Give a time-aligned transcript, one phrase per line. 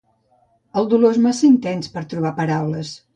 [0.81, 2.95] El dolor és massa intens per a trobar paraules.